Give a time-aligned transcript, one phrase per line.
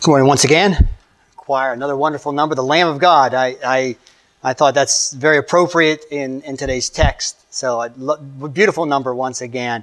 [0.00, 0.88] Good morning once again.
[1.34, 3.34] Choir, another wonderful number, the Lamb of God.
[3.34, 3.96] I, I,
[4.44, 7.52] I thought that's very appropriate in, in today's text.
[7.52, 9.82] So, a beautiful number once again.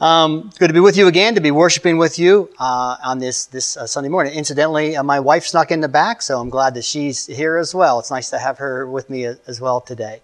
[0.00, 3.46] Um, good to be with you again, to be worshiping with you uh, on this
[3.46, 4.34] this uh, Sunday morning.
[4.34, 7.74] Incidentally, uh, my wife snuck in the back, so I'm glad that she's here as
[7.74, 8.00] well.
[8.00, 10.20] It's nice to have her with me as well today.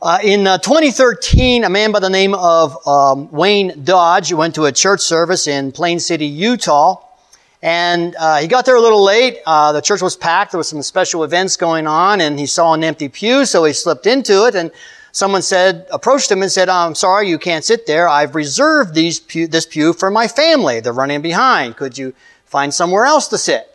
[0.00, 4.66] Uh, in uh, 2013, a man by the name of um, Wayne Dodge went to
[4.66, 7.08] a church service in Plain City, Utah.
[7.62, 9.38] And uh, he got there a little late.
[9.46, 10.50] Uh, the church was packed.
[10.50, 13.72] There was some special events going on, and he saw an empty pew, so he
[13.72, 14.56] slipped into it.
[14.56, 14.72] And
[15.12, 18.08] someone said, approached him and said, "I'm sorry, you can't sit there.
[18.08, 20.80] I've reserved these pew, this pew for my family.
[20.80, 21.76] They're running behind.
[21.76, 23.68] Could you find somewhere else to sit?"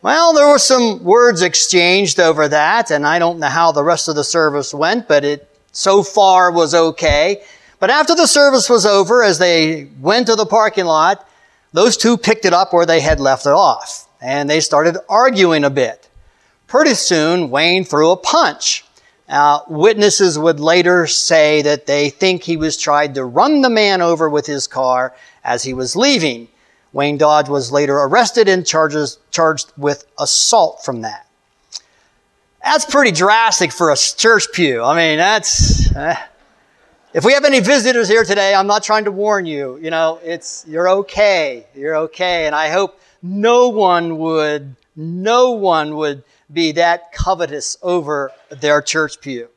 [0.00, 4.08] Well, there were some words exchanged over that, and I don't know how the rest
[4.08, 7.42] of the service went, but it so far was okay.
[7.78, 11.28] But after the service was over, as they went to the parking lot,
[11.76, 15.62] those two picked it up where they had left it off, and they started arguing
[15.62, 16.08] a bit.
[16.66, 18.82] Pretty soon, Wayne threw a punch.
[19.28, 24.00] Uh, witnesses would later say that they think he was trying to run the man
[24.00, 26.48] over with his car as he was leaving.
[26.94, 31.26] Wayne Dodge was later arrested and charges, charged with assault from that.
[32.64, 34.82] That's pretty drastic for a church pew.
[34.82, 35.94] I mean, that's.
[35.94, 36.16] Eh.
[37.16, 39.78] If we have any visitors here today, I'm not trying to warn you.
[39.78, 41.64] You know, it's, you're okay.
[41.74, 42.44] You're okay.
[42.44, 49.18] And I hope no one would, no one would be that covetous over their church
[49.22, 49.48] pew.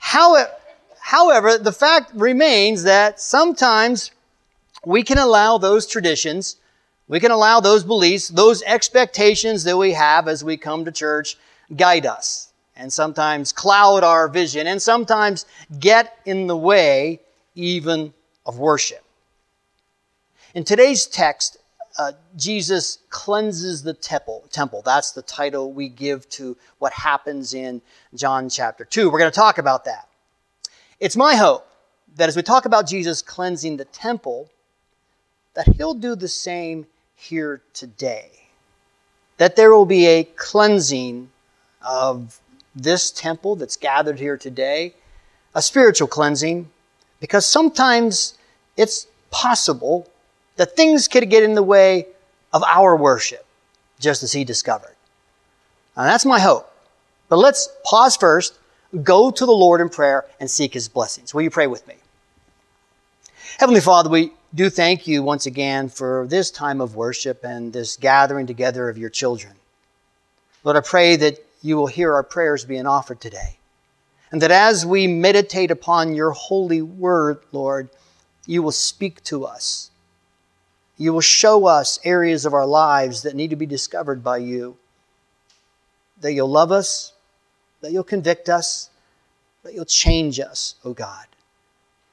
[0.00, 4.10] However, the fact remains that sometimes
[4.84, 6.56] we can allow those traditions,
[7.08, 11.38] we can allow those beliefs, those expectations that we have as we come to church
[11.74, 15.46] guide us and sometimes cloud our vision and sometimes
[15.78, 17.20] get in the way
[17.54, 18.12] even
[18.46, 19.04] of worship.
[20.54, 21.58] In today's text,
[21.98, 24.44] uh, Jesus cleanses the temple.
[24.50, 24.82] Temple.
[24.82, 27.82] That's the title we give to what happens in
[28.14, 29.10] John chapter 2.
[29.10, 30.08] We're going to talk about that.
[31.00, 31.66] It's my hope
[32.16, 34.50] that as we talk about Jesus cleansing the temple,
[35.54, 38.30] that he'll do the same here today.
[39.36, 41.30] That there will be a cleansing
[41.84, 42.40] of
[42.74, 44.94] this temple that's gathered here today
[45.54, 46.68] a spiritual cleansing
[47.20, 48.34] because sometimes
[48.76, 50.08] it's possible
[50.56, 52.06] that things could get in the way
[52.52, 53.44] of our worship,
[53.98, 54.94] just as he discovered.
[55.96, 56.70] And that's my hope.
[57.28, 58.58] But let's pause first,
[59.02, 61.32] go to the Lord in prayer, and seek his blessings.
[61.32, 61.94] Will you pray with me?
[63.58, 67.96] Heavenly Father, we do thank you once again for this time of worship and this
[67.96, 69.54] gathering together of your children.
[70.64, 73.58] Lord, I pray that you will hear our prayers being offered today.
[74.30, 77.88] And that as we meditate upon your holy word, Lord,
[78.46, 79.90] you will speak to us.
[80.96, 84.76] You will show us areas of our lives that need to be discovered by you.
[86.20, 87.12] That you'll love us,
[87.80, 88.90] that you'll convict us,
[89.62, 91.26] that you'll change us, O oh God,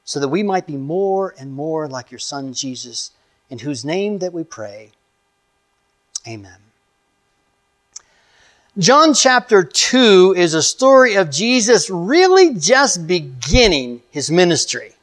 [0.03, 3.11] so that we might be more and more like your Son Jesus,
[3.49, 4.91] in whose name that we pray.
[6.27, 6.68] Amen.
[8.79, 14.93] John chapter 2 is a story of Jesus really just beginning his ministry.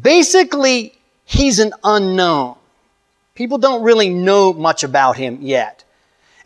[0.00, 0.94] Basically,
[1.26, 2.56] he's an unknown.
[3.34, 5.84] People don't really know much about him yet.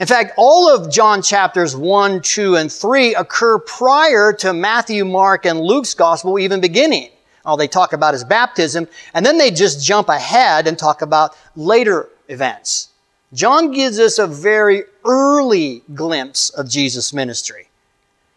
[0.00, 5.46] In fact, all of John chapters 1, 2, and 3 occur prior to Matthew, Mark,
[5.46, 7.10] and Luke's gospel even beginning.
[7.46, 11.36] Oh, they talk about his baptism, and then they just jump ahead and talk about
[11.54, 12.88] later events.
[13.34, 17.68] John gives us a very early glimpse of Jesus' ministry.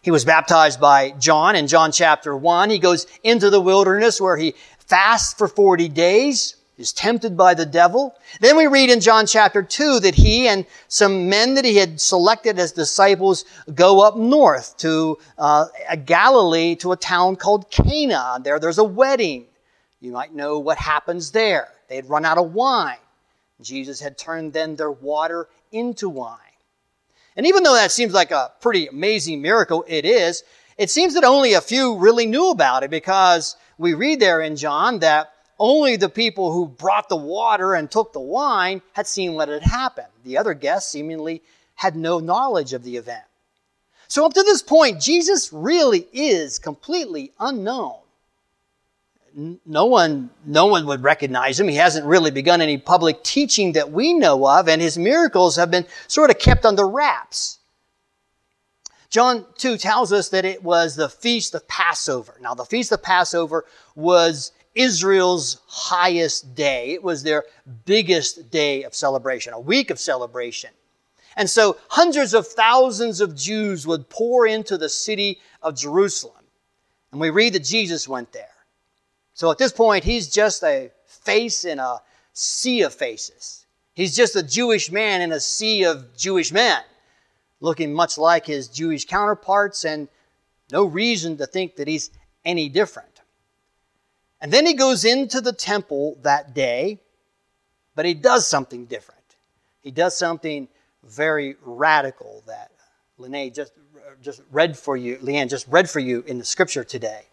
[0.00, 2.70] He was baptized by John in John chapter 1.
[2.70, 7.66] He goes into the wilderness where he fasts for 40 days, is tempted by the
[7.66, 8.14] devil.
[8.40, 12.00] Then we read in John chapter 2 that he and some men that he had
[12.00, 15.66] selected as disciples go up north to uh,
[16.06, 18.38] Galilee to a town called Cana.
[18.42, 19.44] There, there's a wedding.
[20.00, 21.68] You might know what happens there.
[21.88, 22.98] They had run out of wine.
[23.60, 26.38] Jesus had turned then their water into wine.
[27.36, 30.42] And even though that seems like a pretty amazing miracle, it is,
[30.78, 34.56] it seems that only a few really knew about it because we read there in
[34.56, 39.34] John that only the people who brought the water and took the wine had seen
[39.34, 40.08] what had happened.
[40.24, 41.42] The other guests seemingly
[41.74, 43.24] had no knowledge of the event.
[44.08, 47.98] So up to this point, Jesus really is completely unknown
[49.36, 51.68] no one, no one would recognize him.
[51.68, 55.70] He hasn't really begun any public teaching that we know of, and his miracles have
[55.70, 57.58] been sort of kept under wraps.
[59.10, 62.36] John 2 tells us that it was the feast of Passover.
[62.40, 66.92] Now, the feast of Passover was Israel's highest day.
[66.92, 67.44] It was their
[67.84, 70.70] biggest day of celebration, a week of celebration.
[71.36, 76.44] And so hundreds of thousands of Jews would pour into the city of Jerusalem.
[77.12, 78.48] And we read that Jesus went there.
[79.36, 81.98] So at this point, he's just a face in a
[82.32, 83.66] sea of faces.
[83.92, 86.80] He's just a Jewish man in a sea of Jewish men,
[87.60, 90.08] looking much like his Jewish counterparts, and
[90.72, 92.10] no reason to think that he's
[92.46, 93.20] any different.
[94.40, 97.00] And then he goes into the temple that day,
[97.94, 99.20] but he does something different.
[99.82, 100.66] He does something
[101.04, 102.70] very radical that
[103.18, 103.72] Lene just,
[104.22, 107.26] just read for you, Leanne just read for you in the scripture today.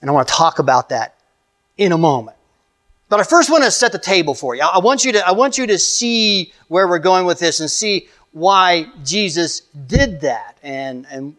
[0.00, 1.14] And I want to talk about that
[1.76, 2.36] in a moment.
[3.08, 4.62] But I first want to set the table for you.
[4.62, 7.70] I want you to, I want you to see where we're going with this and
[7.70, 11.34] see why Jesus did that and, and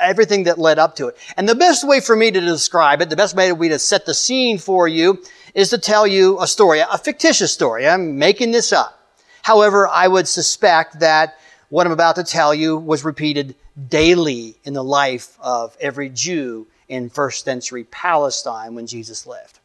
[0.00, 1.16] everything that led up to it.
[1.36, 4.14] And the best way for me to describe it, the best way to set the
[4.14, 5.22] scene for you
[5.54, 7.88] is to tell you a story, a fictitious story.
[7.88, 9.00] I'm making this up.
[9.42, 11.38] However, I would suspect that
[11.68, 13.54] what I'm about to tell you was repeated
[13.88, 19.58] daily in the life of every Jew in first century Palestine when Jesus lived.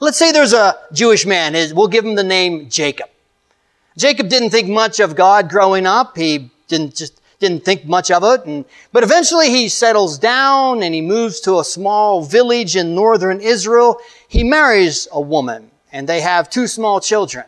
[0.00, 1.54] Let's say there's a Jewish man.
[1.74, 3.08] We'll give him the name Jacob.
[3.96, 6.16] Jacob didn't think much of God growing up.
[6.16, 8.46] He didn't just didn't think much of it.
[8.46, 13.40] And, but eventually he settles down and he moves to a small village in northern
[13.40, 13.98] Israel.
[14.28, 17.44] He marries a woman and they have two small children.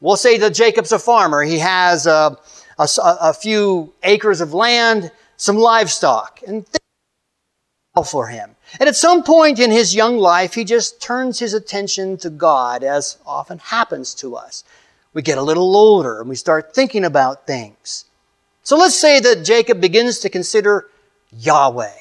[0.00, 1.42] We'll say that Jacob's a farmer.
[1.42, 2.38] He has a,
[2.78, 6.64] a, a few acres of land, some livestock, and
[8.02, 8.56] for him.
[8.78, 12.84] And at some point in his young life, he just turns his attention to God,
[12.84, 14.64] as often happens to us.
[15.14, 18.04] We get a little older and we start thinking about things.
[18.62, 20.88] So let's say that Jacob begins to consider
[21.32, 21.96] Yahweh.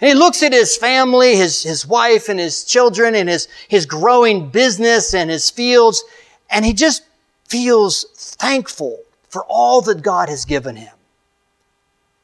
[0.00, 3.86] And he looks at his family, his, his wife and his children and his, his
[3.86, 6.02] growing business and his fields,
[6.48, 7.04] and he just
[7.48, 8.04] feels
[8.38, 8.98] thankful
[9.28, 10.94] for all that God has given him.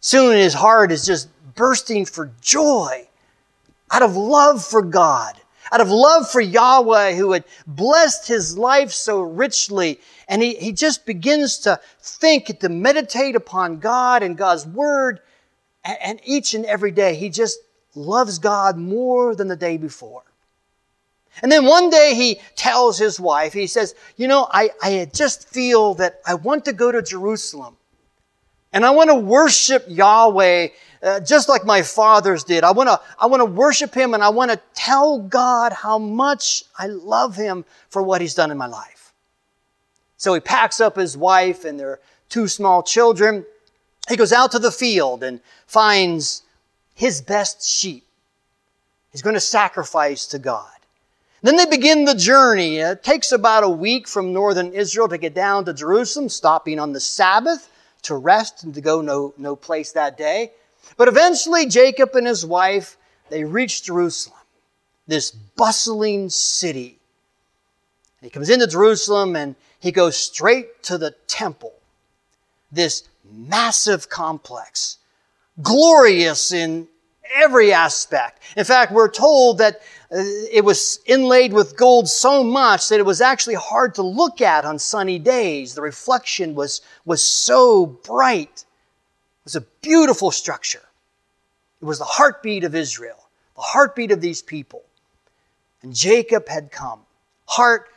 [0.01, 3.09] Soon his heart is just bursting for joy
[3.91, 5.35] out of love for God,
[5.73, 10.01] out of love for Yahweh who had blessed his life so richly.
[10.29, 15.21] And he, he just begins to think, to meditate upon God and God's word.
[15.85, 17.59] And, and each and every day, he just
[17.95, 20.23] loves God more than the day before.
[21.43, 25.49] And then one day he tells his wife, he says, You know, I, I just
[25.49, 27.77] feel that I want to go to Jerusalem.
[28.77, 30.69] And I want to worship Yahweh
[31.03, 32.63] uh, just like my fathers did.
[32.63, 35.97] I want to, I want to worship Him and I want to tell God how
[35.97, 39.15] much I love Him for what He's done in my life.
[40.19, 43.47] So he packs up his wife and their two small children.
[44.11, 46.43] He goes out to the field and finds
[46.95, 48.05] his best sheep.
[49.11, 50.69] He's going to sacrifice to God.
[51.41, 52.77] Then they begin the journey.
[52.77, 56.93] It takes about a week from northern Israel to get down to Jerusalem, stopping on
[56.93, 57.71] the Sabbath
[58.07, 60.53] to rest and to go no, no place that day.
[60.97, 62.97] But eventually, Jacob and his wife,
[63.29, 64.39] they reach Jerusalem,
[65.07, 66.99] this bustling city.
[68.23, 71.75] He comes into Jerusalem and he goes straight to the temple,
[72.73, 74.99] this massive complex,
[75.63, 76.89] glorious in
[77.35, 78.43] every aspect.
[78.57, 80.19] In fact, we're told that uh,
[80.53, 84.65] it was inlaid with gold so much that it was actually hard to look at
[84.65, 85.75] on sunny days.
[85.75, 88.65] The reflection was, was so bright.
[88.65, 90.83] It was a beautiful structure.
[91.81, 94.83] It was the heartbeat of Israel, the heartbeat of these people.
[95.83, 97.01] And Jacob had come,
[97.47, 97.89] heart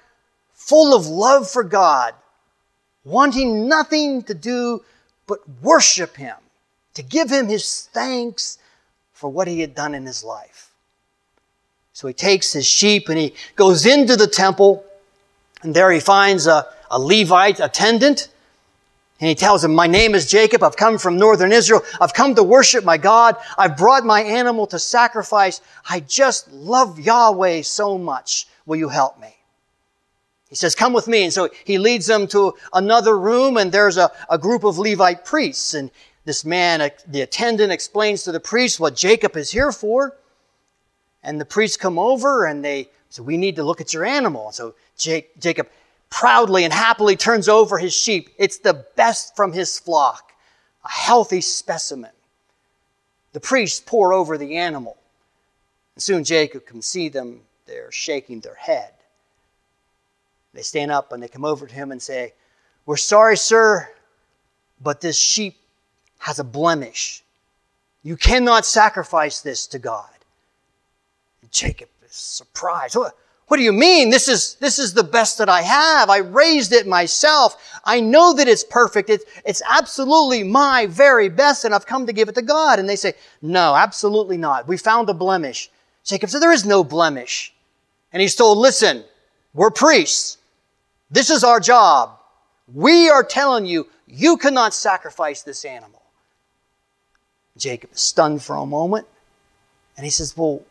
[0.54, 2.14] full of love for God,
[3.04, 4.84] wanting nothing to do
[5.26, 6.36] but worship Him,
[6.94, 8.59] to give Him His thanks
[9.20, 10.70] for what He had done in His life.
[12.00, 14.86] So he takes his sheep and he goes into the temple,
[15.64, 18.30] and there he finds a, a Levite attendant.
[19.20, 20.64] And he tells him, My name is Jacob.
[20.64, 21.82] I've come from northern Israel.
[22.00, 23.36] I've come to worship my God.
[23.58, 25.60] I've brought my animal to sacrifice.
[25.90, 28.48] I just love Yahweh so much.
[28.66, 29.36] Will you help me?
[30.48, 31.26] He says, Come with me.
[31.26, 35.26] And so he leads them to another room, and there's a, a group of Levite
[35.26, 35.74] priests.
[35.74, 35.92] And
[36.30, 40.16] this man, uh, the attendant, explains to the priest what Jacob is here for.
[41.24, 44.52] And the priests come over and they say, We need to look at your animal.
[44.52, 45.68] So Jacob
[46.12, 48.30] proudly and happily turns over his sheep.
[48.38, 50.34] It's the best from his flock,
[50.86, 52.12] a healthy specimen.
[53.34, 54.98] The priests pour over the animal.
[55.96, 57.42] And soon Jacob can see them.
[57.66, 58.94] They're shaking their head.
[60.54, 62.34] They stand up and they come over to him and say,
[62.86, 63.90] We're sorry, sir,
[64.80, 65.59] but this sheep
[66.20, 67.24] has a blemish.
[68.04, 70.10] You cannot sacrifice this to God.
[71.52, 72.96] Jacob is surprised.
[72.96, 74.10] What, what do you mean?
[74.12, 76.10] This is, this is the best that I have.
[76.10, 77.82] I raised it myself.
[77.84, 79.10] I know that it's perfect.
[79.10, 82.78] It's, it's absolutely my very best and I've come to give it to God.
[82.78, 84.68] And they say, no, absolutely not.
[84.68, 85.72] We found a blemish.
[86.04, 87.54] Jacob said, there is no blemish.
[88.14, 89.04] And he's told, listen,
[89.54, 90.38] we're priests.
[91.10, 92.20] This is our job.
[92.72, 95.99] We are telling you, you cannot sacrifice this animal.
[97.58, 99.08] Jacob is stunned for a moment.
[99.98, 100.64] And he says, well,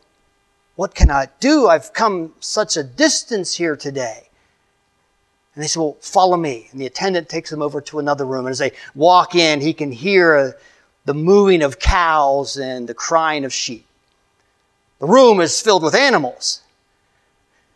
[0.76, 1.66] what can I do?
[1.66, 4.28] I've come such a distance here today.
[5.58, 6.68] And they say, Well, follow me.
[6.70, 8.46] And the attendant takes him over to another room.
[8.46, 10.50] And as they walk in, he can hear uh,
[11.04, 13.84] the mooing of cows and the crying of sheep.
[15.00, 16.60] The room is filled with animals.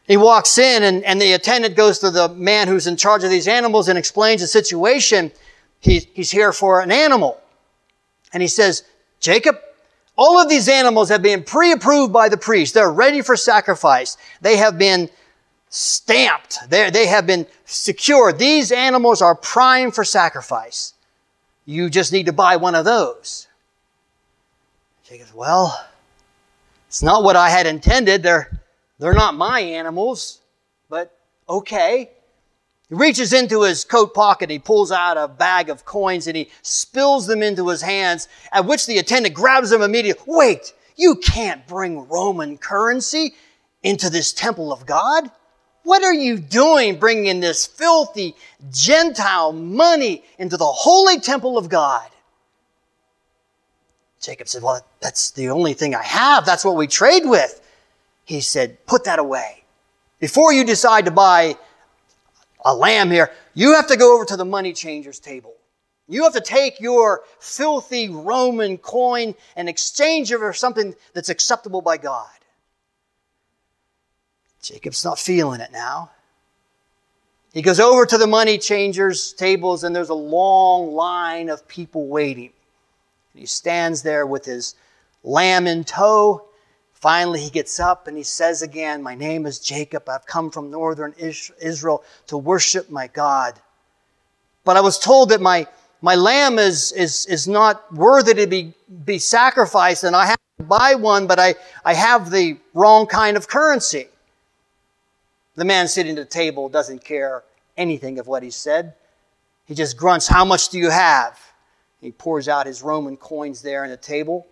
[0.06, 3.30] He walks in, and, and the attendant goes to the man who's in charge of
[3.30, 5.32] these animals and explains the situation.
[5.80, 7.40] He, he's here for an animal.
[8.32, 8.85] And he says,
[9.23, 9.59] Jacob,
[10.17, 12.75] all of these animals have been pre-approved by the priest.
[12.75, 14.19] They're ready for sacrifice.
[14.43, 15.09] They have been
[15.71, 16.59] stamped.
[16.69, 18.38] They're, they have been secured.
[18.38, 20.93] These animals are prime for sacrifice.
[21.64, 23.47] You just need to buy one of those.
[25.05, 25.87] Jacob well,
[26.88, 28.23] it's not what I had intended.
[28.23, 28.61] They're,
[28.99, 30.41] they're not my animals,
[30.91, 31.17] but
[31.49, 32.11] okay.
[32.92, 36.50] He reaches into his coat pocket, he pulls out a bag of coins and he
[36.61, 40.22] spills them into his hands, at which the attendant grabs them immediately.
[40.26, 43.32] Wait, you can't bring Roman currency
[43.82, 45.30] into this temple of God.
[45.84, 48.37] What are you doing bringing this filthy
[48.70, 52.11] Gentile money into the holy temple of God?
[54.20, 56.44] Jacob said, Well, that's the only thing I have.
[56.44, 57.58] That's what we trade with.
[58.26, 59.64] He said, Put that away.
[60.20, 61.56] Before you decide to buy
[62.64, 65.54] a lamb here, you have to go over to the money changer's table.
[66.09, 71.81] You have to take your filthy Roman coin and exchange it for something that's acceptable
[71.81, 72.28] by God.
[74.62, 76.11] Jacob's not feeling it now.
[77.52, 82.07] He goes over to the money changers' tables, and there's a long line of people
[82.07, 82.50] waiting.
[83.35, 84.75] He stands there with his
[85.23, 86.47] lamb in tow,
[87.02, 90.09] Finally, he gets up and he says again, My name is Jacob.
[90.09, 93.54] I've come from northern Israel to worship my God.
[94.64, 95.66] But I was told that my,
[96.00, 100.64] my lamb is, is, is not worthy to be, be sacrificed and I have to
[100.64, 104.06] buy one, but I, I have the wrong kind of currency.
[105.56, 107.42] The man sitting at the table doesn't care
[107.76, 108.94] anything of what he said.
[109.64, 111.37] He just grunts, How much do you have?
[112.00, 114.47] He pours out his Roman coins there on the table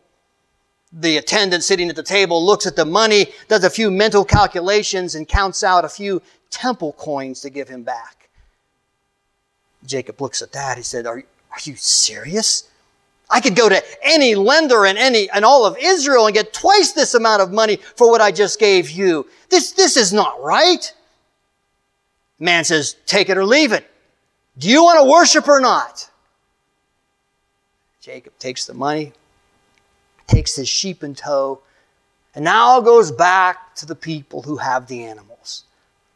[0.92, 5.14] the attendant sitting at the table looks at the money, does a few mental calculations,
[5.14, 6.20] and counts out a few
[6.50, 8.28] temple coins to give him back.
[9.86, 10.76] Jacob looks at that.
[10.76, 12.68] He said, Are, are you serious?
[13.30, 16.92] I could go to any lender in any in all of Israel and get twice
[16.92, 19.28] this amount of money for what I just gave you.
[19.48, 20.92] This, this is not right.
[22.40, 23.88] Man says, take it or leave it.
[24.58, 26.10] Do you want to worship or not?
[28.00, 29.12] Jacob takes the money,
[30.30, 31.60] takes his sheep in tow,
[32.34, 35.64] and now goes back to the people who have the animals.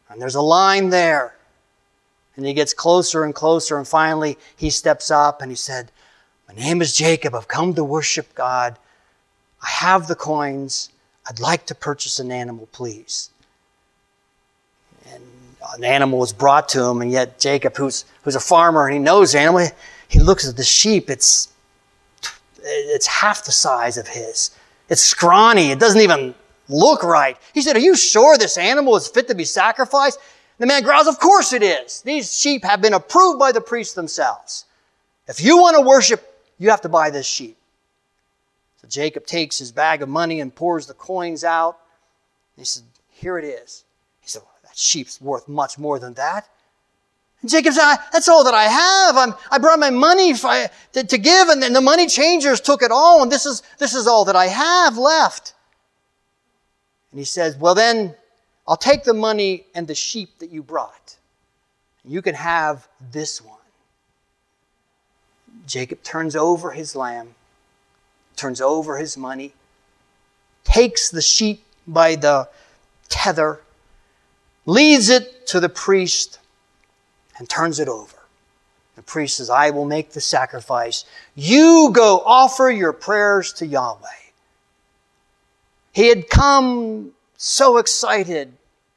[0.09, 1.35] And there's a line there.
[2.37, 5.90] And he gets closer and closer, and finally he steps up and he said,
[6.49, 7.35] My name is Jacob.
[7.35, 8.76] I've come to worship God.
[9.62, 10.90] I have the coins.
[11.28, 13.30] I'd like to purchase an animal, please.
[15.12, 15.23] And
[15.76, 19.00] an animal was brought to him, and yet Jacob, who's, who's a farmer and he
[19.00, 19.68] knows the animal,
[20.09, 21.09] he looks at the sheep.
[21.09, 21.49] It's
[22.64, 24.50] it's half the size of his.
[24.88, 25.71] It's scrawny.
[25.71, 26.35] It doesn't even
[26.68, 27.37] look right.
[27.52, 30.18] He said, Are you sure this animal is fit to be sacrificed?
[30.59, 32.02] The man growls, Of course it is.
[32.02, 34.66] These sheep have been approved by the priests themselves.
[35.26, 36.23] If you want to worship,
[36.59, 37.56] you have to buy this sheep.
[38.80, 41.78] So Jacob takes his bag of money and pours the coins out.
[42.56, 43.85] He said, Here it is.
[44.21, 46.49] He said, well, That sheep's worth much more than that.
[47.44, 49.16] Jacob said, that's all that I have.
[49.16, 52.90] I'm, i brought my money to, to, give and then the money changers took it
[52.90, 55.54] all and this is, this is all that I have left.
[57.10, 58.14] And he says, well then,
[58.66, 61.16] I'll take the money and the sheep that you brought.
[62.04, 63.58] You can have this one.
[65.66, 67.34] Jacob turns over his lamb,
[68.36, 69.52] turns over his money,
[70.64, 72.48] takes the sheep by the
[73.08, 73.60] tether,
[74.66, 76.38] leads it to the priest,
[77.38, 78.16] and turns it over.
[78.96, 81.04] The priest says, I will make the sacrifice.
[81.34, 84.08] You go offer your prayers to Yahweh.
[85.92, 88.52] He had come so excited,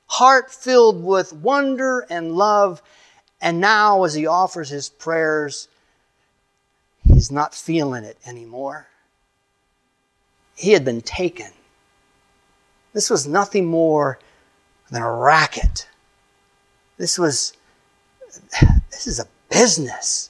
[0.07, 2.81] heart filled with wonder and love,
[3.41, 5.67] and now as he offers his prayers,
[7.03, 8.87] he's not feeling it anymore.
[10.55, 11.51] He had been taken.
[12.93, 14.17] This was nothing more
[14.89, 15.87] than a racket.
[16.97, 17.53] This was,
[18.91, 20.29] this is a business.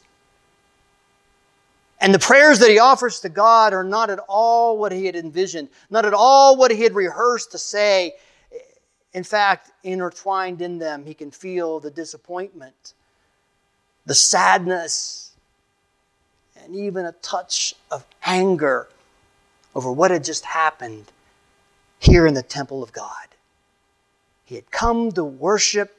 [1.99, 5.15] And the prayers that he offers to God are not at all what he had
[5.15, 8.13] envisioned, not at all what he had rehearsed to say.
[9.13, 12.93] In fact, intertwined in them, he can feel the disappointment,
[14.05, 15.31] the sadness,
[16.63, 18.87] and even a touch of anger
[19.73, 21.05] over what had just happened
[21.99, 23.27] here in the temple of God.
[24.45, 25.97] He had come to worship,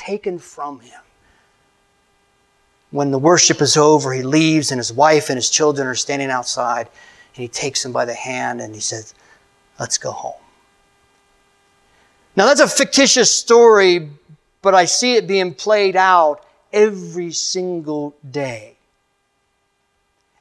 [0.00, 1.00] taken from him.
[2.90, 6.30] When the worship is over, he leaves, and his wife and his children are standing
[6.30, 6.88] outside,
[7.34, 9.14] and he takes them by the hand and he says,
[9.78, 10.42] Let's go home.
[12.36, 14.10] Now, that's a fictitious story,
[14.62, 18.76] but I see it being played out every single day.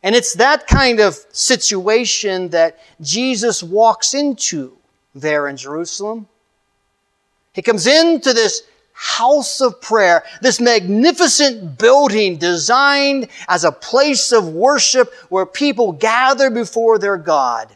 [0.03, 4.77] And it's that kind of situation that Jesus walks into
[5.15, 6.27] there in Jerusalem.
[7.53, 8.63] He comes into this
[9.01, 16.49] house of prayer, this magnificent building designed as a place of worship where people gather
[16.49, 17.73] before their God.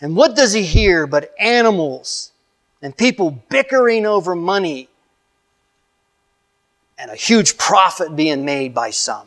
[0.00, 2.30] And what does he hear but animals
[2.80, 4.88] and people bickering over money
[6.96, 9.26] and a huge profit being made by some?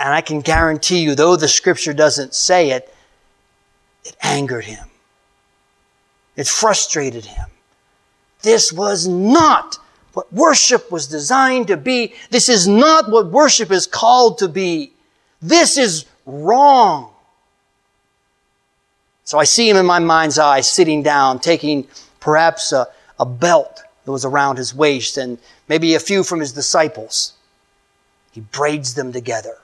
[0.00, 2.92] And I can guarantee you, though the scripture doesn't say it,
[4.04, 4.88] it angered him.
[6.34, 7.51] It frustrated him.
[8.42, 9.78] This was not
[10.12, 12.14] what worship was designed to be.
[12.30, 14.92] This is not what worship is called to be.
[15.40, 17.12] This is wrong.
[19.24, 21.86] So I see him in my mind's eye sitting down, taking
[22.20, 26.52] perhaps a, a belt that was around his waist and maybe a few from his
[26.52, 27.32] disciples.
[28.32, 29.58] He braids them together.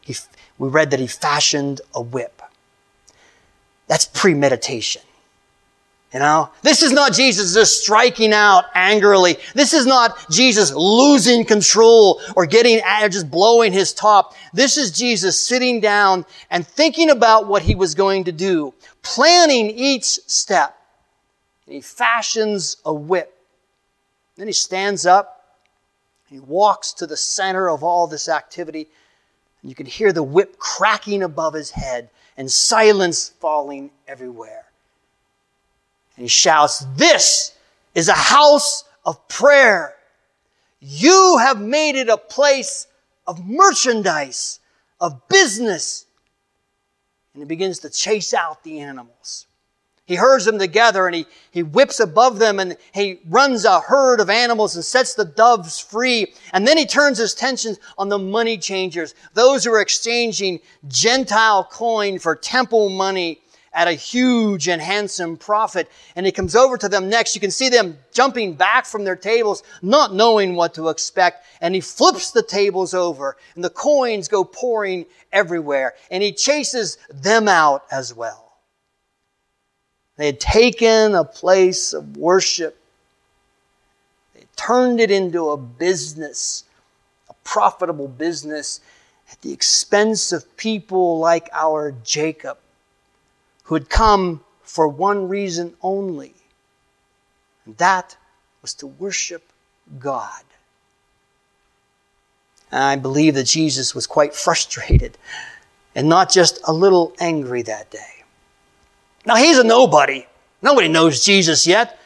[0.00, 0.16] He,
[0.58, 2.42] we read that he fashioned a whip.
[3.86, 5.02] That's premeditation.
[6.12, 9.36] You know, this is not Jesus just striking out angrily.
[9.54, 14.34] This is not Jesus losing control or getting or just blowing his top.
[14.52, 19.70] This is Jesus sitting down and thinking about what he was going to do, planning
[19.70, 20.76] each step.
[21.68, 23.32] He fashions a whip.
[24.36, 25.44] Then he stands up.
[26.28, 28.88] He walks to the center of all this activity.
[29.62, 34.69] And you can hear the whip cracking above his head and silence falling everywhere.
[36.20, 37.54] And he shouts, This
[37.94, 39.94] is a house of prayer.
[40.78, 42.88] You have made it a place
[43.26, 44.60] of merchandise,
[45.00, 46.04] of business.
[47.32, 49.46] And he begins to chase out the animals.
[50.04, 54.20] He herds them together and he, he whips above them and he runs a herd
[54.20, 56.34] of animals and sets the doves free.
[56.52, 61.64] And then he turns his attention on the money changers, those who are exchanging Gentile
[61.64, 63.40] coin for temple money
[63.72, 65.88] at a huge and handsome profit.
[66.16, 67.34] And he comes over to them next.
[67.34, 71.46] You can see them jumping back from their tables, not knowing what to expect.
[71.60, 75.94] And he flips the tables over and the coins go pouring everywhere.
[76.10, 78.52] And he chases them out as well.
[80.16, 82.76] They had taken a place of worship.
[84.34, 86.64] They turned it into a business,
[87.28, 88.80] a profitable business
[89.32, 92.58] at the expense of people like our Jacob
[93.70, 96.34] who had come for one reason only,
[97.64, 98.16] and that
[98.62, 99.44] was to worship
[100.00, 100.42] God.
[102.72, 105.16] And I believe that Jesus was quite frustrated
[105.94, 108.24] and not just a little angry that day.
[109.24, 110.26] Now, he's a nobody.
[110.62, 111.96] Nobody knows Jesus yet.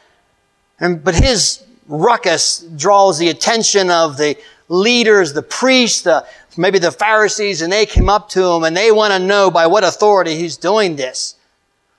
[0.79, 4.37] And, but his ruckus draws the attention of the
[4.69, 8.91] leaders, the priests, the, maybe the Pharisees, and they come up to him and they
[8.91, 11.33] want to know by what authority he's doing this.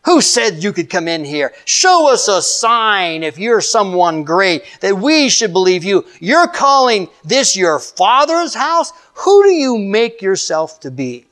[0.07, 1.53] Who said you could come in here?
[1.65, 6.07] Show us a sign if you're someone great that we should believe you.
[6.21, 8.93] You're calling this your father's house?
[9.15, 11.27] Who do you make yourself to be?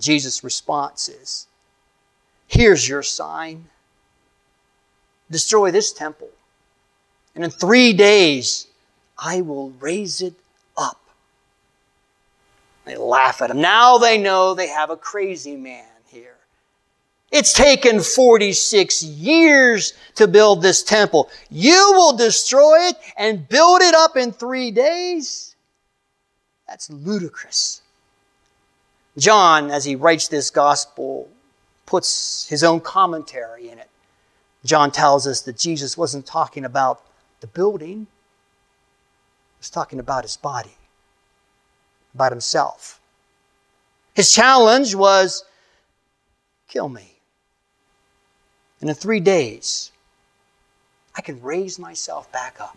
[0.00, 1.46] Jesus' response is,
[2.48, 3.66] here's your sign.
[5.30, 6.30] Destroy this temple.
[7.34, 8.66] And in three days,
[9.18, 10.34] I will raise it
[10.78, 11.00] up.
[12.86, 13.60] They laugh at him.
[13.60, 15.84] Now they know they have a crazy man.
[17.34, 21.28] It's taken 46 years to build this temple.
[21.50, 25.56] You will destroy it and build it up in three days?
[26.68, 27.82] That's ludicrous.
[29.18, 31.28] John, as he writes this gospel,
[31.86, 33.90] puts his own commentary in it.
[34.64, 37.02] John tells us that Jesus wasn't talking about
[37.40, 40.76] the building, he was talking about his body,
[42.14, 43.00] about himself.
[44.14, 45.44] His challenge was
[46.68, 47.13] kill me.
[48.84, 49.92] And in three days,
[51.16, 52.76] I can raise myself back up.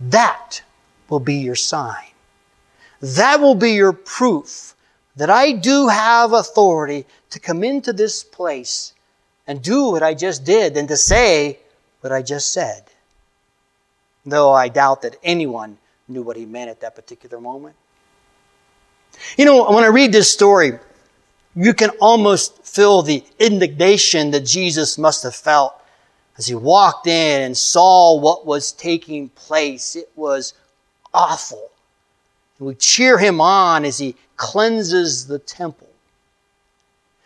[0.00, 0.62] That
[1.08, 2.08] will be your sign.
[3.00, 4.74] That will be your proof
[5.14, 8.94] that I do have authority to come into this place
[9.46, 11.60] and do what I just did and to say
[12.00, 12.82] what I just said.
[14.26, 17.76] Though I doubt that anyone knew what he meant at that particular moment.
[19.36, 20.80] You know, when I read this story,
[21.58, 25.74] you can almost feel the indignation that Jesus must have felt
[26.36, 29.96] as he walked in and saw what was taking place.
[29.96, 30.54] It was
[31.12, 31.68] awful.
[32.58, 35.88] And we cheer him on as he cleanses the temple.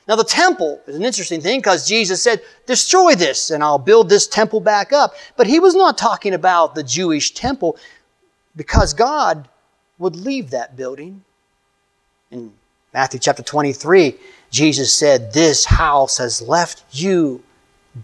[0.08, 4.08] Now, the temple is an interesting thing because Jesus said, Destroy this and I'll build
[4.08, 5.14] this temple back up.
[5.36, 7.76] But he was not talking about the Jewish temple
[8.56, 9.46] because God
[9.98, 11.22] would leave that building.
[12.30, 12.54] In
[12.92, 14.16] Matthew chapter 23,
[14.50, 17.42] Jesus said, This house has left you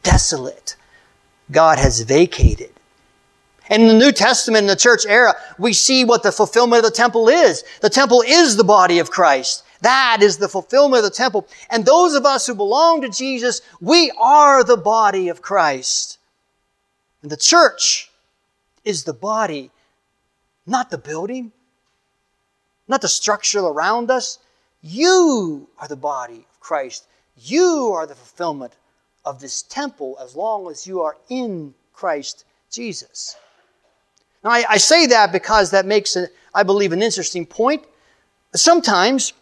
[0.02, 0.76] desolate.
[1.50, 2.72] God has vacated.
[3.70, 6.90] And in the New Testament, in the church era, we see what the fulfillment of
[6.90, 7.64] the temple is.
[7.82, 9.62] The temple is the body of Christ.
[9.82, 11.46] That is the fulfillment of the temple.
[11.68, 16.18] And those of us who belong to Jesus, we are the body of Christ.
[17.22, 18.10] And the church
[18.84, 19.70] is the body,
[20.66, 21.52] not the building,
[22.88, 24.38] not the structure around us.
[24.82, 27.06] You are the body of Christ.
[27.36, 28.74] You are the fulfillment
[29.24, 33.36] of this temple as long as you are in Christ Jesus.
[34.44, 37.84] Now, I, I say that because that makes, a, I believe, an interesting point.
[38.54, 39.32] Sometimes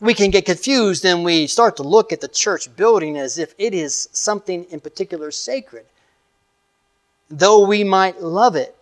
[0.00, 3.54] we can get confused and we start to look at the church building as if
[3.58, 5.86] it is something in particular sacred.
[7.30, 8.76] Though we might love it,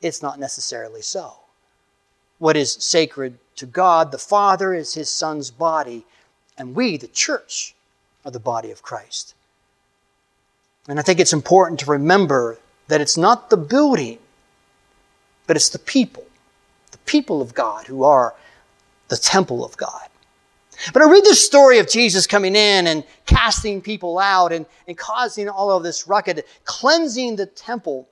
[0.00, 1.34] it's not necessarily so.
[2.38, 6.04] What is sacred to God, the Father, is His Son's body,
[6.56, 7.74] and we, the church,
[8.24, 9.34] are the body of Christ.
[10.88, 14.18] And I think it's important to remember that it's not the building,
[15.46, 16.26] but it's the people,
[16.90, 18.34] the people of God who are
[19.08, 20.08] the temple of God.
[20.92, 24.98] But I read this story of Jesus coming in and casting people out and, and
[24.98, 28.08] causing all of this ruckus, cleansing the temple.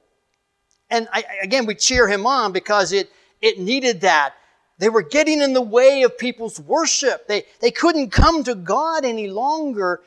[0.90, 4.35] And I, again, we cheer him on because it, it needed that.
[4.79, 7.29] They were getting in the way of people's worship.
[7.29, 10.03] They, they couldn't come to God any longer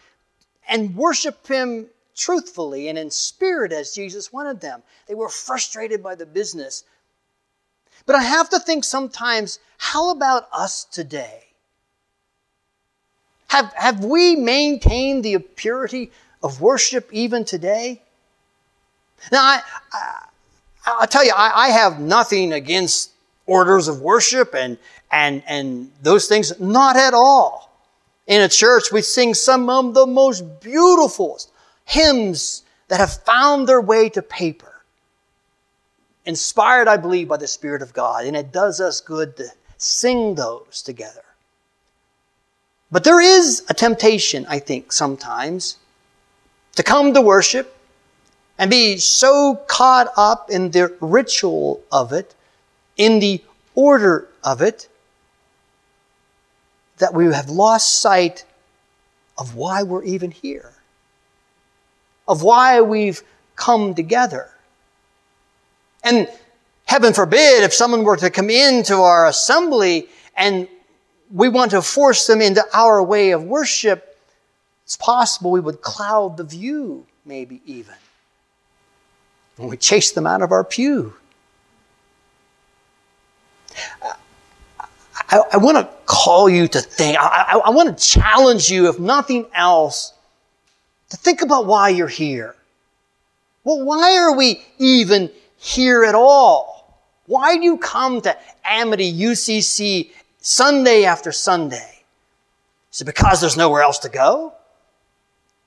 [0.67, 4.83] and worship Him truthfully and in spirit as Jesus wanted them.
[5.07, 6.83] They were frustrated by the business.
[8.05, 11.43] But I have to think sometimes, how about us today?
[13.47, 16.11] Have, have we maintained the purity
[16.43, 18.01] of worship even today?
[19.31, 19.61] Now, I,
[19.93, 20.25] I,
[20.85, 23.11] I'll tell you, I, I have nothing against
[23.45, 24.77] orders of worship and,
[25.11, 26.59] and, and those things.
[26.59, 27.71] Not at all.
[28.27, 31.39] In a church, we sing some of the most beautiful
[31.85, 34.81] hymns that have found their way to paper.
[36.25, 38.25] Inspired, I believe, by the Spirit of God.
[38.25, 41.21] And it does us good to sing those together.
[42.91, 45.77] But there is a temptation, I think, sometimes
[46.75, 47.75] to come to worship
[48.57, 52.35] and be so caught up in the ritual of it,
[52.97, 53.41] in the
[53.73, 54.87] order of it,
[56.97, 58.45] that we have lost sight
[59.37, 60.73] of why we're even here,
[62.27, 63.21] of why we've
[63.55, 64.49] come together.
[66.03, 66.29] And
[66.85, 70.67] heaven forbid if someone were to come into our assembly and
[71.31, 74.17] we want to force them into our way of worship,
[74.85, 77.95] it's possible we would cloud the view, maybe even.
[79.57, 81.15] And we chase them out of our pew.
[85.29, 87.17] I, I want to call you to think.
[87.19, 90.13] I, I, I want to challenge you, if nothing else,
[91.09, 92.55] to think about why you're here.
[93.63, 97.01] Well, why are we even here at all?
[97.25, 102.03] Why do you come to Amity UCC Sunday after Sunday?
[102.93, 104.53] Is it because there's nowhere else to go?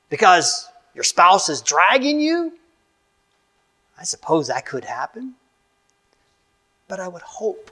[0.09, 2.53] Because your spouse is dragging you?
[3.99, 5.35] I suppose that could happen.
[6.87, 7.71] But I would hope,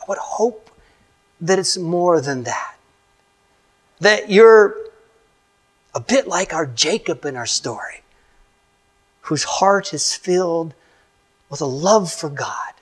[0.00, 0.70] I would hope
[1.40, 2.74] that it's more than that.
[4.00, 4.76] That you're
[5.94, 8.02] a bit like our Jacob in our story,
[9.22, 10.74] whose heart is filled
[11.48, 12.72] with a love for God,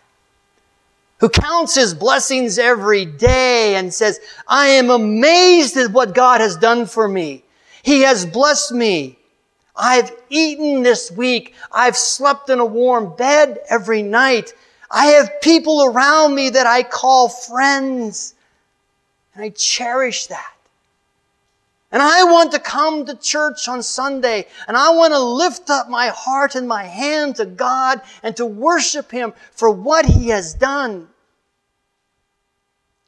[1.18, 6.56] who counts his blessings every day and says, I am amazed at what God has
[6.56, 7.44] done for me.
[7.82, 9.18] He has blessed me.
[9.74, 11.54] I've eaten this week.
[11.72, 14.52] I've slept in a warm bed every night.
[14.90, 18.34] I have people around me that I call friends.
[19.34, 20.52] And I cherish that.
[21.90, 25.88] And I want to come to church on Sunday and I want to lift up
[25.88, 30.52] my heart and my hand to God and to worship Him for what He has
[30.52, 31.08] done.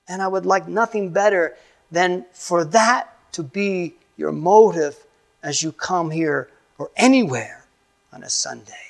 [0.09, 1.57] And I would like nothing better
[1.91, 4.97] than for that to be your motive
[5.43, 7.65] as you come here or anywhere
[8.13, 8.90] on a Sunday.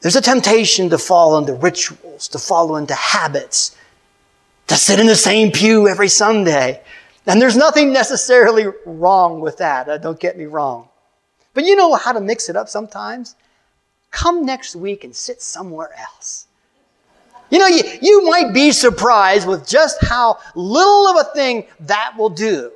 [0.00, 3.76] There's a temptation to fall into rituals, to follow into habits,
[4.68, 6.82] to sit in the same pew every Sunday.
[7.26, 9.88] And there's nothing necessarily wrong with that.
[9.88, 10.88] Uh, don't get me wrong.
[11.52, 13.36] But you know how to mix it up sometimes?
[14.10, 16.46] Come next week and sit somewhere else.
[17.50, 22.14] You know, you, you might be surprised with just how little of a thing that
[22.16, 22.72] will do.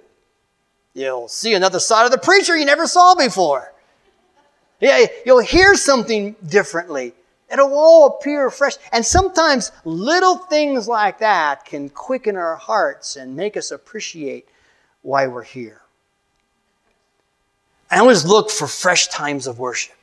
[0.95, 3.73] You'll see another side of the preacher you never saw before.
[4.81, 7.15] Yeah, you'll hear something differently.
[7.51, 8.75] It'll all appear fresh.
[8.93, 14.49] And sometimes little things like that can quicken our hearts and make us appreciate
[15.03, 15.83] why we're here.
[17.91, 19.95] I always look for fresh times of worship.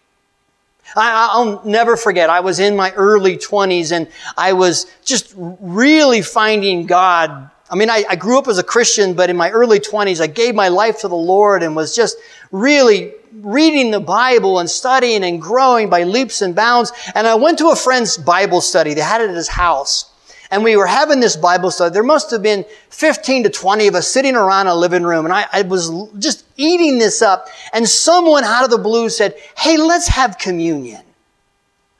[0.96, 4.08] I, will never forget, I was in my early 20s and
[4.38, 7.50] I was just really finding God.
[7.70, 10.28] I mean, I, I grew up as a Christian, but in my early 20s, I
[10.28, 12.18] gave my life to the Lord and was just
[12.52, 16.92] really reading the Bible and studying and growing by leaps and bounds.
[17.16, 18.94] And I went to a friend's Bible study.
[18.94, 20.06] They had it at his house.
[20.52, 21.94] And we were having this Bible study.
[21.94, 25.26] There must have been 15 to 20 of us sitting around a living room.
[25.26, 25.90] And I, I was
[26.20, 27.48] just eating this up.
[27.72, 31.02] And someone out of the blue said, Hey, let's have communion.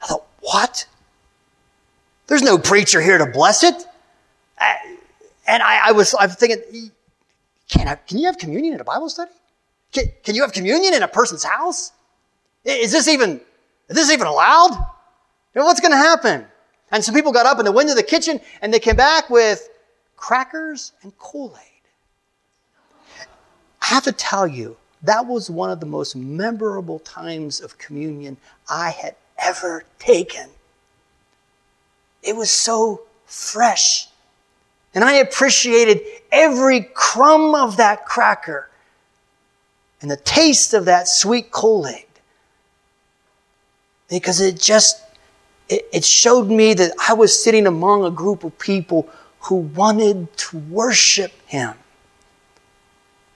[0.02, 0.86] I thought, what?
[2.26, 3.74] There's no preacher here to bless it.
[5.46, 6.90] and I, I was, I was thinking,
[7.68, 9.30] can, I, can you have communion at a Bible study?
[9.92, 11.92] Can, can you have communion in a person's house?
[12.64, 13.40] Is this even,
[13.88, 14.78] is this even allowed?
[15.52, 16.46] What's going to happen?
[16.90, 19.30] And some people got up and they went to the kitchen and they came back
[19.30, 19.68] with
[20.16, 21.58] crackers and Kool-Aid.
[23.80, 28.36] I have to tell you, that was one of the most memorable times of communion
[28.70, 30.48] I had ever taken.
[32.22, 34.06] It was so fresh.
[34.94, 38.70] And I appreciated every crumb of that cracker
[40.02, 42.06] and the taste of that sweet Kool-Aid.
[44.10, 45.00] Because it just,
[45.68, 49.08] it, it showed me that I was sitting among a group of people
[49.40, 51.74] who wanted to worship Him.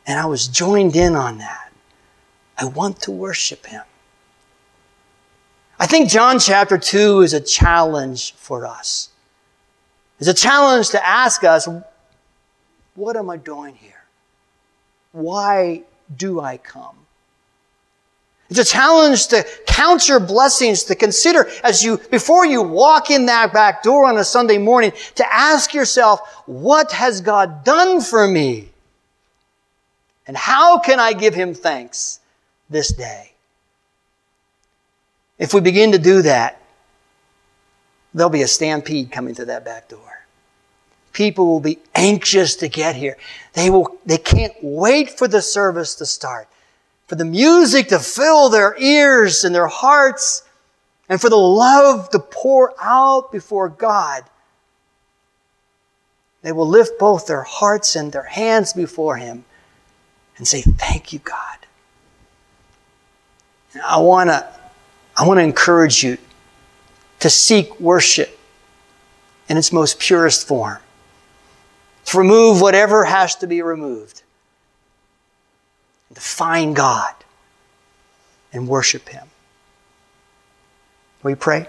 [0.07, 1.73] And I was joined in on that.
[2.59, 3.83] I want to worship Him.
[5.79, 9.11] I think John chapter 2 is a challenge for us.
[10.19, 11.69] It's a challenge to ask us,
[12.95, 13.93] what am I doing here?
[15.13, 16.97] Why do I come?
[18.49, 23.27] It's a challenge to count your blessings, to consider as you, before you walk in
[23.27, 28.27] that back door on a Sunday morning, to ask yourself, what has God done for
[28.29, 28.69] me?
[30.29, 32.21] And how can I give him thanks
[32.71, 33.33] this day?
[35.39, 36.61] If we begin to do that,
[38.15, 40.06] there'll be a stampede coming to that back door
[41.17, 43.17] people will be anxious to get here.
[43.55, 46.47] They will, they can't wait for the service to start,
[47.07, 50.45] for the music to fill their ears and their hearts,
[51.09, 54.25] and for the love to pour out before God.
[56.43, 59.47] They will lift both their hearts and their hands before Him
[60.37, 61.59] and say, Thank you, God.
[63.73, 64.47] And I want to
[65.17, 66.19] I want to encourage you
[67.21, 68.39] to seek worship
[69.49, 70.79] in its most purest form
[72.07, 74.23] to remove whatever has to be removed,
[76.09, 77.15] and to find God
[78.53, 79.29] and worship Him.
[81.25, 81.67] You pray?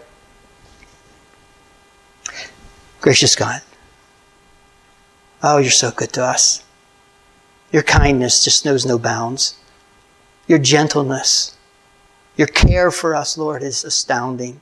[3.02, 3.62] Gracious God,
[5.41, 6.63] oh, you're so good to us.
[7.71, 9.58] Your kindness just knows no bounds.
[10.47, 11.56] Your gentleness,
[12.38, 14.62] your care for us, Lord, is astounding.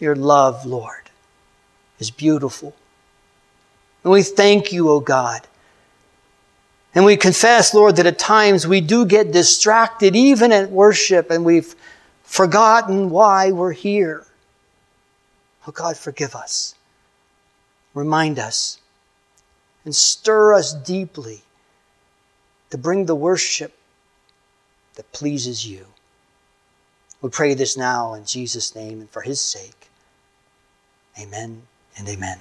[0.00, 1.10] Your love, Lord,
[1.98, 2.74] is beautiful.
[4.08, 5.42] And we thank you, O God.
[6.94, 11.44] And we confess, Lord, that at times we do get distracted even at worship and
[11.44, 11.76] we've
[12.22, 14.24] forgotten why we're here.
[15.66, 16.74] Oh God, forgive us.
[17.92, 18.78] Remind us
[19.84, 21.42] and stir us deeply
[22.70, 23.76] to bring the worship
[24.94, 25.84] that pleases you.
[27.20, 29.90] We pray this now in Jesus' name and for his sake.
[31.20, 31.60] Amen
[31.98, 32.38] and amen.